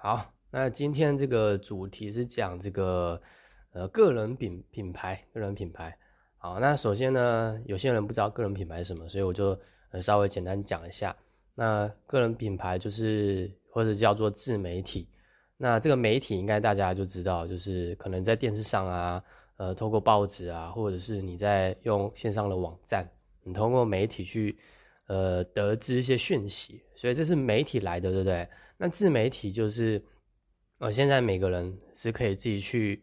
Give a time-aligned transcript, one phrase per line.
[0.00, 3.20] 好，那今天这个主题是讲这个
[3.72, 5.98] 呃个人品品牌，个人品牌。
[6.36, 9.58] 好，那首先呢，有些人不知道个人品牌什么，所以我就
[9.90, 11.16] 呃稍微简单讲一下。
[11.56, 15.08] 那个人品牌就是或者叫做自媒体。
[15.56, 19.24] 那这个媒体应该大家就知道，就是可能在电视上啊，
[19.56, 23.04] 呃，透过报纸啊，或者是你在用线上的网站，
[23.42, 24.56] 你通过媒体去
[25.08, 28.48] 呃得知一些讯息，所以这是媒体来的，对不对？
[28.78, 30.00] 那自媒体就是，
[30.78, 33.02] 呃，现在每个人是可以自己去，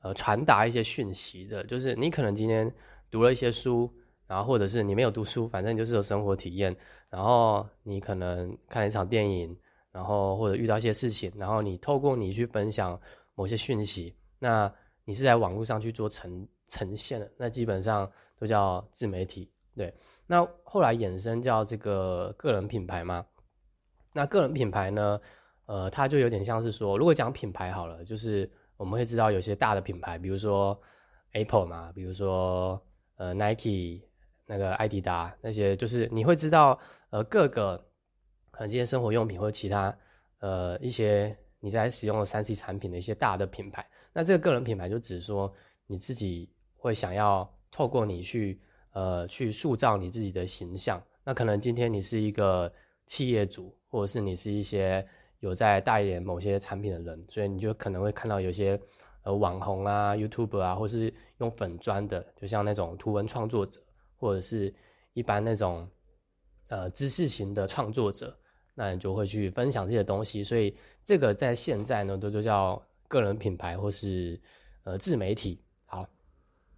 [0.00, 1.62] 呃，传达一些讯息的。
[1.64, 2.74] 就是你可能今天
[3.08, 3.88] 读了一些书，
[4.26, 6.76] 然后或者是你没有读书，反正就是有生活体验。
[7.08, 9.56] 然后你可能看一场电影，
[9.92, 13.00] 然后或者遇到一些事情，然后你透过你去分享
[13.34, 14.72] 某些讯息，那
[15.04, 18.10] 你是在网络上去做呈呈现的，那基本上
[18.40, 19.50] 都叫自媒体。
[19.76, 19.92] 对，
[20.32, 23.26] 那后来衍生叫这个个人品牌嘛？
[24.14, 25.20] 那个人品牌呢？
[25.66, 30.80] 呃，它就有点像是说，如果讲品牌好了，就是我们会知道有些大的品牌，比如说
[31.32, 32.82] Apple 嘛，比如说
[33.16, 34.00] 呃 Nike
[34.46, 37.76] 那个艾迪达那些，就是你会知道呃各个
[38.50, 39.94] 可能这些生活用品或者其他
[40.38, 43.86] 呃一些你在使用的三 C 产品的一些大的品牌。
[44.14, 45.52] 那这个个人品牌就只是说
[45.86, 48.62] 你自己会想要透过你去
[48.92, 51.02] 呃去塑造你自己的形象。
[51.24, 52.72] 那可能今天你是一个
[53.06, 53.74] 企业主。
[53.92, 55.06] 或者是你是一些
[55.40, 58.80] 有在代言某些产品的人，所以你就可能会看到有些
[59.22, 63.82] 呃网红啊、YouTube 啊，或是用粉砖的，就像那种图文创作者，
[64.16, 64.74] 或者是
[65.12, 65.86] 一般那种
[66.68, 68.34] 呃知识型的创作者，
[68.74, 70.42] 那你就会去分享这些东西。
[70.42, 74.40] 所以这个在现在呢，都就叫个人品牌或是
[74.84, 75.60] 呃自媒体。
[75.84, 76.08] 好，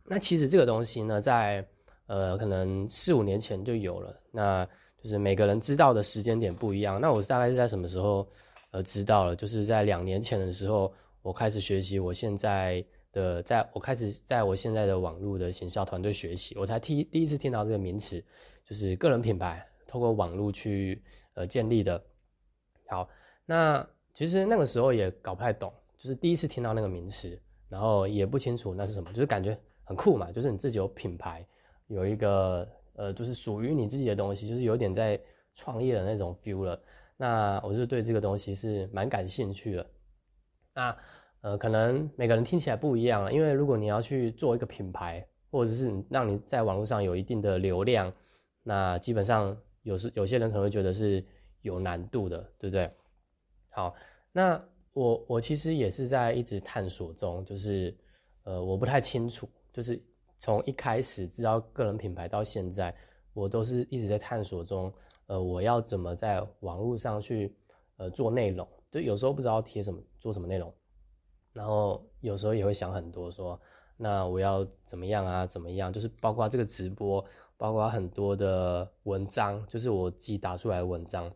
[0.03, 1.65] 那其实这个东西呢，在
[2.07, 4.21] 呃可能四五年前就有了。
[4.31, 4.65] 那
[5.03, 7.01] 就是每个人知道的时间点不一样。
[7.01, 8.27] 那我大概是在什么时候，
[8.71, 9.37] 呃，知道了？
[9.37, 18.23] 就是在两年前的时候，我开始学习我现在的，在我开始在我现在的网络的行销团队学习，我才第第一次听到这个名词，
[18.69, 21.03] 就是个人品牌，透过网络去
[21.35, 22.03] 呃建立的。
[22.89, 23.09] 好，
[23.47, 27.39] 那其实那个时候也搞不太懂，就是第一次听到那个名词，
[27.69, 31.47] 然后也不清楚那是什么，就是感觉很酷嘛，就是你自己有品牌，
[31.86, 32.68] 有一个。
[32.96, 35.20] 呃，就是属于你自己的东西，就是有点在
[35.56, 36.80] 创业的那种 feel 了。
[37.17, 39.86] 那我就对这个东西是蛮感兴趣的。
[40.72, 40.96] 那
[41.40, 48.14] 呃，可能每个人听起来不一样啊，因为如果你要去做一个品牌，或者是让你在网络上有一定的流量，
[48.62, 51.27] 那基本上有时有些人可能会觉得是
[51.62, 52.89] 有难度的，对不对？
[53.70, 53.92] 好，
[54.30, 57.92] 那我我其实也是在一直探索中，就是
[58.45, 60.01] 呃，我不太清楚，就是。
[60.45, 62.95] 从一开始知道个人品牌到现在，
[63.33, 64.93] 我都是一直在探索中。
[65.27, 67.57] 呃，我要怎么在网络上去
[67.97, 68.69] 呃做内容？
[68.91, 70.71] 就有时候不知道贴什么，做什么内容，
[71.55, 73.59] 然后有时候也会想很多，说
[73.97, 75.47] 那我要怎么样啊？
[75.47, 75.91] 怎么样？
[75.91, 77.25] 就是包括这个直播，
[77.57, 81.33] 包括很多的文章，就是我自己打出来的文章。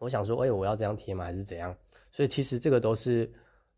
[0.00, 1.24] 我想说，哎，我要这样贴吗？
[1.24, 1.72] 还是怎样？
[2.10, 3.32] 所以其实这个都是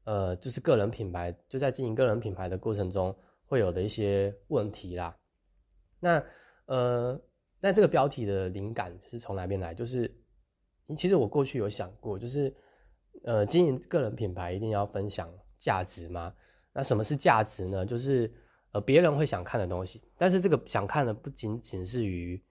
[0.04, 3.14] 呃，就是个人品牌，就在经营个人品牌的过程中。
[3.48, 5.16] 会有的一些问题啦，
[6.00, 6.24] 那
[6.66, 7.20] 呃，
[7.60, 9.72] 那这个标题的灵感是从哪边来？
[9.72, 10.12] 就是，
[10.98, 12.52] 其实我过去有想过，就是
[13.22, 16.34] 呃，经营个人品牌一定要分享价值吗？
[16.72, 17.86] 那什么是价值呢？
[17.86, 18.28] 就是
[18.72, 22.42] 呃，别人会想看的东西，但是这个想看的不仅仅是于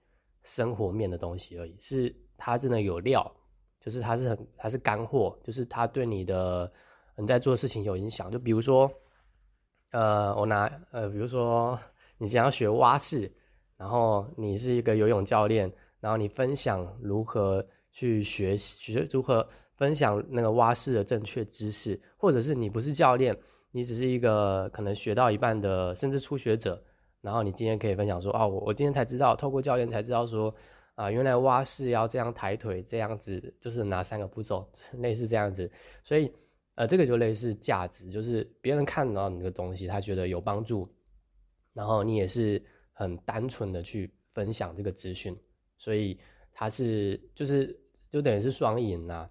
[0.44, 3.30] 生活面的东西而已，是它真的有料，
[3.78, 6.72] 就是它是很它是干货，就是它对你的
[7.18, 8.90] 你在做事情有影响，就比如说。
[9.92, 11.78] 呃，我拿呃，比如说
[12.18, 13.30] 你想要学蛙式，
[13.76, 19.46] 然后你是一个游泳教练，然后你分享如何去学习，学如何
[19.76, 23.34] 分享那个蛙式的正确知识，或者是你不是教练，
[23.70, 26.82] 你只是一个可能学到一半的甚至初学者，
[27.22, 30.54] 然后你今天可以分享说，哦，我我今天才知道，透过教练才知道说，
[30.94, 35.70] 啊，原来蛙式要这样抬腿，这样子就是哪三个步骤， 类似这样子，
[36.02, 36.30] 所以。
[36.76, 40.86] 呃，这个就类似价值，就是别人看到你的东西，他觉得有帮助，
[41.72, 42.62] 然后你也是
[42.92, 45.34] 很单纯的去分享这个资讯，
[45.78, 46.18] 所以
[46.52, 47.74] 他是就是
[48.10, 49.28] 就等于是双赢呐。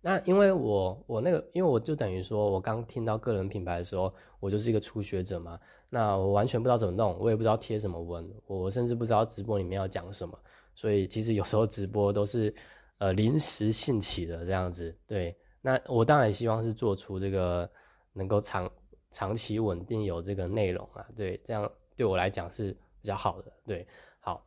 [0.00, 5.60] 那因为我我那个，因为我就等于说我刚听到个人品牌的时候，我就是一个初学者嘛，
[5.90, 10.36] 那我完全不知道怎么弄，我也不知道贴什么文，我甚至不知道直播里面要讲什么，
[10.74, 12.52] 所以其实有时候直播都是
[12.96, 15.36] 呃临时兴起的这样子，对。
[15.62, 17.70] 那我当然希望是做出这个
[18.12, 18.70] 能够长
[19.12, 23.86] 长期稳定有这个内容啊，对，这样对我来讲是比较好的，对，
[24.20, 24.44] 好，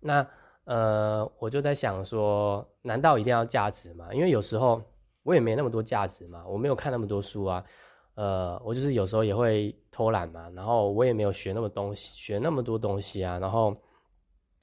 [0.00, 0.26] 那
[0.64, 4.12] 呃我就在想说，难道一定要价值吗？
[4.12, 4.82] 因为有时候
[5.22, 7.64] 我也没那么多价值嘛，我没有看那么多书啊，
[8.14, 13.76] 呃，我就是有时候也会偷懒嘛，然后我也没有学那么东西，学那么多东西啊，然后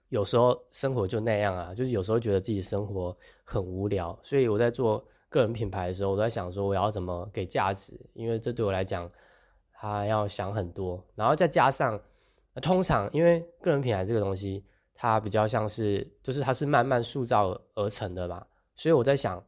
[0.10, 9.10] 有时候生活就那样啊，就是有时候觉得自己生活很无聊，所以我在做个人品牌的时候，我在想说我要怎么给价值，因为这对我来讲，
[9.72, 12.00] 他要想很多，然后再加上，
[12.62, 18.46] 通常因为个人品牌这个东西，它比较像是，就是它是慢慢塑造而成的嘛，
[18.76, 19.42] 所以我在想。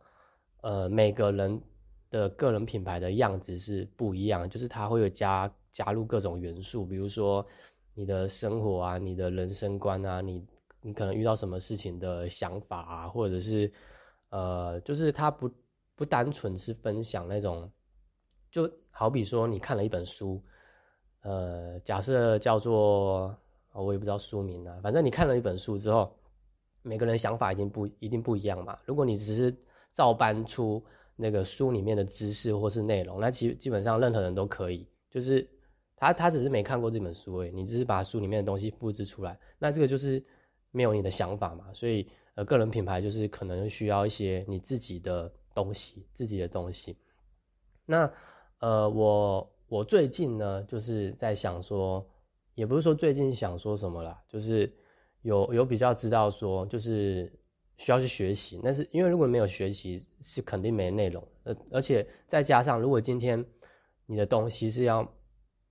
[0.63, 1.59] 呃，每个人
[2.11, 7.43] 的个人品牌的样子是不一样，就是它会有加加入各种元素，比如说
[7.95, 10.45] 你的生活啊，你的人生观啊，你
[10.83, 13.73] 你可能遇到什么事情的想法啊，或者是
[14.29, 15.49] 呃，就是他不
[16.01, 17.71] 不单纯是分享那种，
[18.49, 20.41] 就好比说你看了一本书，
[21.21, 23.37] 呃，假设叫做
[23.71, 26.11] 我也不知道书名啊，反正你看了一本书之后，
[26.81, 28.79] 每个人想法一定不一定不一样嘛。
[28.83, 29.55] 如果你只是
[29.93, 30.83] 照搬出
[31.15, 35.47] 那个书里面的知识或是内容，那其基本上任何人都可以，就是
[35.95, 40.25] 他他只是没看过这本书诶，你只是把书里面的东西复制出来，那这个就是
[40.71, 46.97] 没有你的想法嘛，所以呃个人品牌就是可能需要一些你自己的东西，自己的东西。
[47.85, 48.11] 那
[48.59, 52.05] 呃我我最近呢就是在想说，
[52.55, 54.71] 也不是说最近想说什么啦，就是
[55.21, 57.31] 有有比较知道说就是。
[57.77, 61.27] 需要去学习，但是因为如果没有学习，是肯定没内容。
[61.45, 63.43] 呃，而且再加上，如果今天
[64.05, 65.11] 你的东西是要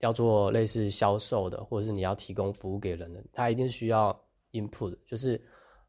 [0.00, 5.40] 要做类似销售的，或者是你要提供服务给人的，它一定需要 input，就是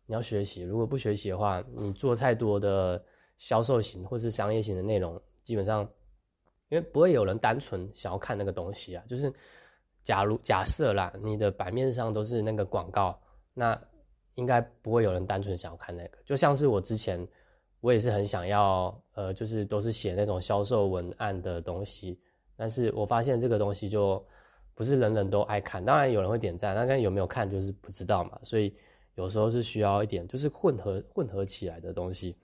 [0.06, 0.62] 你要学习。
[0.62, 3.04] 如果不学习的话，你做太多的
[3.42, 5.82] 销售型或是商业型的内容，基本上
[6.70, 9.04] 因为不会有人单纯想要看那个东西啊。
[9.08, 9.34] 就是
[10.04, 13.20] 假如假设啦，你的版面上都是那个广告，
[13.54, 13.80] 那。
[14.36, 17.28] 应该不会有人单纯想要看那个，就像是我之前，
[17.82, 22.18] 我也是很想要，呃，就是都是写那种销售文案的东西，
[22.56, 24.26] 但是我发现这个东西就
[24.74, 28.74] 不是人人都爱看，当然有人会点赞，那看有没有看就是不知道嘛，所以
[29.16, 32.36] 有时候是需要一点就是混合混合起来的东西。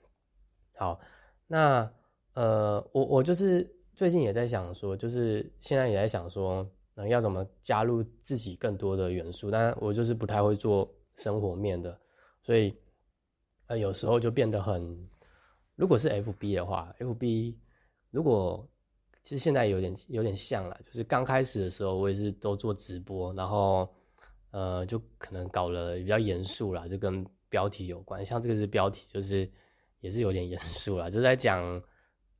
[0.78, 1.00] 好，
[1.48, 1.92] 那
[2.34, 6.66] 呃，我我就是最近也在想说，就是现在也在想说，
[6.96, 10.90] 嗯，要怎么加入自己更多的元素，但我就是不太会做。
[11.18, 12.00] 生活面的，
[12.44, 12.78] 所以
[13.66, 14.96] 呃有时候就变得很，
[15.76, 17.58] 如果是 F B 的话，F B
[18.12, 18.64] 如果
[19.24, 23.90] 其实现在有点有点像了，就是刚开始的时候我也是都做直播，然后
[24.52, 29.50] 呃就可能搞了比较严肃啦，就跟标题有关，像这个是标题，就是
[30.00, 31.82] 也是有点严肃了，就在讲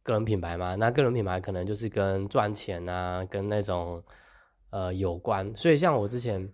[0.04, 4.04] 个人品牌嘛，那个人品牌可能就是跟赚钱啊，跟那种
[4.70, 6.52] 呃有关，所以像我之前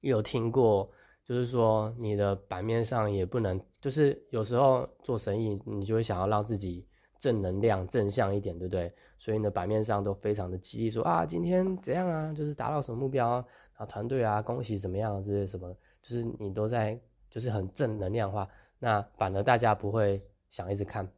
[0.00, 0.90] 有听过。
[1.24, 6.84] 就是说，你的版面上也不能，就是有时候做生意，你就会想要让自己
[7.20, 8.92] 正能量、正向一点，对不对？
[9.20, 13.42] 所以你的版面上都非常的激励，说啊，今天怎样啊，就是达到什么目标，
[13.74, 17.00] 啊团队啊，恭喜怎么样，这些什么，就是你都在，
[17.30, 18.46] 就是很正能量化。
[18.82, 20.20] 那反而大家不会
[20.50, 21.08] 想一直看，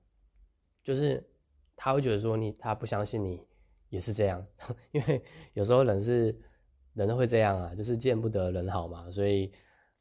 [0.83, 1.27] 就是
[1.75, 3.41] 他会觉得说你，他不相信你
[3.89, 4.47] 也是这样，
[4.93, 5.25] 因为
[5.55, 6.39] 有时候人是
[6.93, 9.51] 人都会这样啊，就是见不得人好嘛，所以。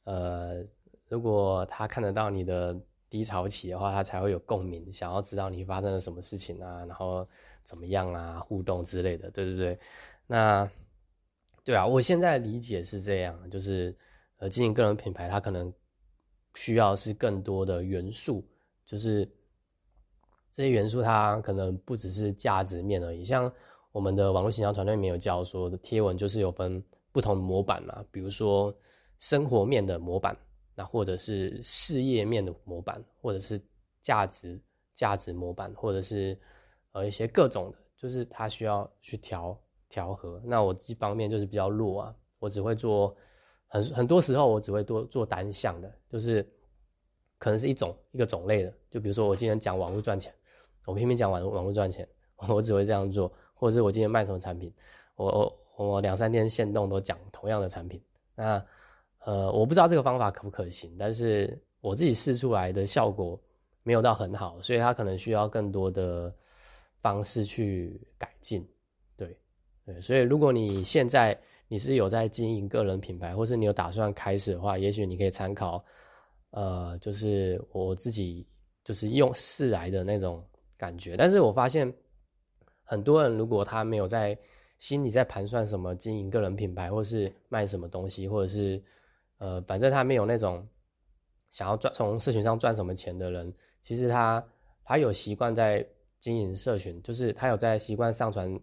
[0.05, 0.61] 呃，
[1.07, 2.77] 如果他看得到你的
[3.09, 7.25] 低潮期的话，他才会有共鸣，想要知道你发生了什么事情啊，然后
[7.63, 9.79] 怎么样啊，互动之类的，对对对。
[10.27, 10.69] 那
[11.63, 13.95] 对啊，我现在理解是这样，就是
[14.39, 15.73] 呃，经营个人品牌，它可能
[16.55, 18.43] 需要是更多的元素，
[18.85, 19.25] 就是
[20.51, 23.23] 这些元素它可能不只是价值面而已。
[23.23, 23.51] 像
[23.91, 28.75] 我们的网络形象团队里面有教说的贴文，就是有分不同模板嘛，比如说。
[29.19, 30.35] 生活面的模板，
[30.75, 33.61] 那或者是事业面的模板，或者是
[34.01, 34.59] 价值
[34.93, 36.37] 价值模板，或者是
[36.91, 39.57] 呃一些各种的，就是它需要去调
[39.87, 40.41] 调和。
[40.43, 43.15] 那我这方面就是比较弱啊，我只会做
[43.73, 46.47] 很很多时候我只会多做单项的，就是
[47.39, 48.73] 可能是一种一个种类的。
[48.91, 50.31] 就比如说我今天讲网络赚钱，
[50.85, 52.07] 我偏偏讲网网络赚钱，
[52.47, 54.71] 我只会这样做，或者是我今天卖什么产品，
[55.15, 55.25] 我
[55.75, 57.99] 我我两三天限动都讲同样的产品，
[58.35, 58.63] 那。
[59.25, 63.39] 呃，我不知道这个方法可不可行，但是我自己试出来的效果
[63.81, 66.29] 没有到很好，所以它可能需要更多的
[67.01, 68.67] 方式去改进。
[69.15, 69.37] 对，
[69.85, 71.39] 对，所以如果你现在
[71.73, 75.83] 你是有在经营个人品牌，或是你有打算开始的话，也许你可以参考，
[76.51, 78.45] 呃，就是我自己
[78.83, 80.45] 就是用试来的那种
[80.77, 81.17] 感觉。
[81.17, 81.91] 但是我发现
[82.83, 84.37] 很多人如果他没有在
[84.77, 88.79] 心里在盘算什么经营个人品牌，或是卖什么东西，或者是
[89.39, 90.63] 呃，反正他没有那种
[91.49, 93.51] 想要赚从社群上赚什么钱的人，
[93.81, 94.45] 其实他
[94.85, 95.83] 他有习惯在
[96.19, 98.59] 经营社群，就是他有在习惯上传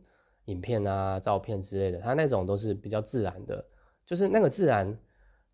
[0.50, 3.64] 影片啊、照片之类的，他那种都是比较自然的，
[4.04, 4.98] 就是那个自然，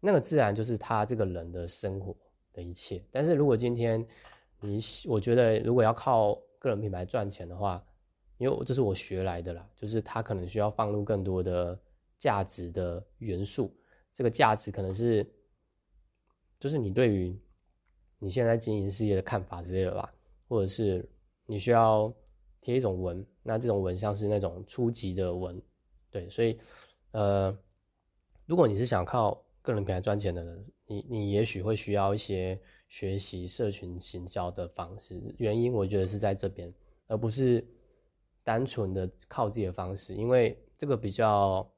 [0.00, 2.16] 那个自然就是他这个人的生活
[2.52, 3.04] 的一切。
[3.10, 4.04] 但是如果今天
[4.60, 7.84] 你，我觉得如果要靠个人品牌赚钱的话，
[8.38, 11.78] 因为这是我学来的啦，就是他可能需要放入更多的
[12.18, 13.74] 价值的元素，
[14.12, 15.26] 这个价值可能是，
[16.58, 17.38] 就是你对于
[18.18, 20.10] 你现在经营事业的看法之类的吧，
[20.48, 21.06] 或者是
[21.44, 22.12] 你需要
[22.66, 25.62] 贴一种文，那这种文像是那种初级的文，
[26.10, 26.58] 对，所以
[27.12, 27.56] 呃，
[28.44, 36.74] 如果你是想靠个人品牌赚钱的人，你你也许会需要一些学习社群行销的方式，原因我觉得是在这边，
[37.06, 37.64] 而不是。
[38.46, 41.68] 单纯的靠自己的方式，因为这个比较，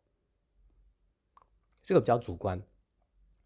[1.82, 2.62] 这个比较主观，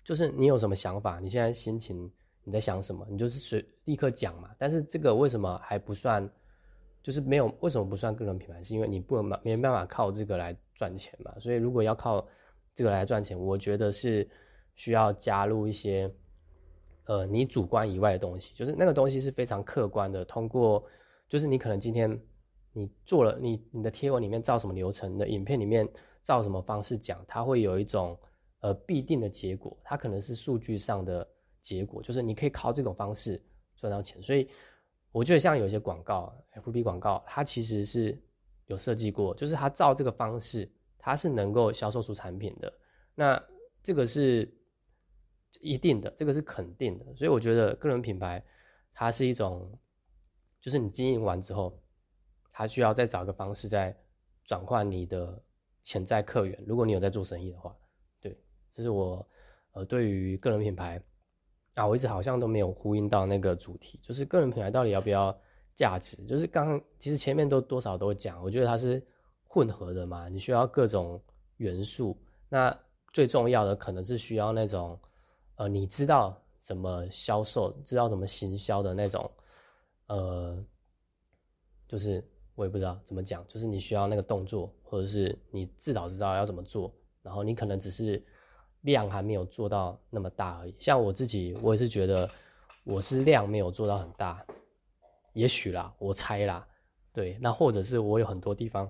[0.03, 4.51] 就是你有什么想法，你现在心情你在想什么，你就是随立刻讲嘛。
[4.59, 6.29] 但是这个为什么还不算，
[7.03, 8.63] 就是没有为什么不算个人品牌？
[8.63, 11.35] 是因为你不能没办法靠这个来赚钱嘛。
[11.39, 12.27] 所以如果要靠
[12.75, 14.29] 这个来赚钱，我觉得是
[14.75, 16.11] 需要加入一些，
[17.05, 20.85] 呃，你主观以外的东西，就是那个东西是非常客观的，通过
[21.29, 22.19] 就是你可能今天。
[22.75, 25.87] 你做了你你的贴文里面照什么流程的影片里面
[26.23, 28.19] 照什么方式讲，它会有一种
[28.61, 31.29] 呃必定的结果，它可能是数据上的
[31.61, 33.39] 结果，就是你可以靠这种方式
[33.77, 34.23] 赚到钱。
[34.23, 34.49] 所以
[35.13, 38.21] 我觉得像有些广告，FB 广告，它其实是
[38.67, 42.73] 有设计过，就是它照这个方式，它是能够销售出产品的。
[43.15, 43.41] 那
[43.83, 44.53] 这个是
[45.61, 47.15] 一定的，这个是肯定的。
[47.15, 48.45] 所以我觉得个人品牌
[48.93, 49.79] 它是一种，
[50.61, 51.79] 就是你经营完之后。
[52.55, 53.97] 他需要再找一个方式，再
[54.45, 55.43] 转换你的
[55.83, 56.63] 潜在客源。
[56.67, 57.75] 如果你有在做生意的话，
[58.21, 58.39] 对，
[58.71, 59.27] 这是我
[59.73, 61.03] 呃对于个人品牌
[61.75, 65.37] 啊，我一直好像都没有呼应到那个主题，就是个人品牌到底要不要
[65.75, 66.17] 价值？
[66.25, 69.05] 就是刚其实前面都多少都讲，我觉得它是
[69.47, 71.21] 混合的嘛，你需要各种
[71.57, 72.17] 元素。
[72.49, 72.77] 那
[73.13, 74.99] 最重要的可能是需要那种
[75.57, 79.31] 呃，你知道怎么销售，知道怎么行销的那种
[80.07, 80.65] 呃，
[81.89, 82.23] 就是。
[82.55, 88.23] 我也不知道怎么讲，就是你需要那个动作，或者是你至少知道要怎么做，然后你可能只是
[88.83, 90.75] 量还没有做到那么大而已。
[90.79, 92.31] 像我自己，我也是觉得
[92.85, 94.45] 我是量没有做到很大，
[95.33, 96.65] 也许啦，我猜啦，
[97.13, 98.89] 对，那或者是我有很多地方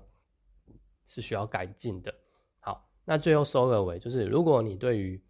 [1.07, 2.13] 是需要改进的。
[2.61, 5.23] 好，那最后收个尾，就是如果你对于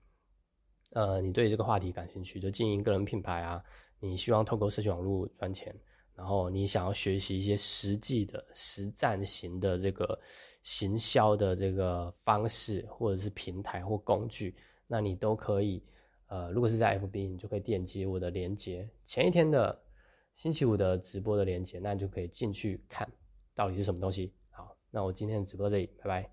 [0.95, 3.62] 呃你对这个话题感兴趣，就经营个人品牌啊，
[4.00, 5.75] 你希望透过社群网络赚钱。
[6.14, 10.21] 然后你想要学习一些实际的实战型的这个
[10.62, 14.54] 行销的这个方式，或者是平台或工具，
[14.87, 15.83] 那你都可以。
[16.28, 19.78] 呃，如果是在 FB，你就可以点击我的链接，前一天的
[20.35, 23.07] 星期五的直播的链接，那你就可以进去看
[23.54, 24.33] 到底是什么东西。
[24.50, 26.33] 好，那我今天的直播这里，拜拜。